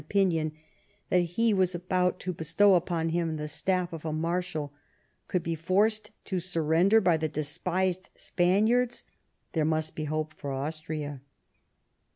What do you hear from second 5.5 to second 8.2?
forced to surrender by the despised